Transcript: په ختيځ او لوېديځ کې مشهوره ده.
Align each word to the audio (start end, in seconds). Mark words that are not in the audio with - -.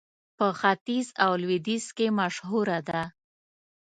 په 0.37 0.47
ختيځ 0.59 1.07
او 1.23 1.31
لوېديځ 1.41 1.85
کې 1.97 2.07
مشهوره 2.19 2.79
ده. 2.89 3.01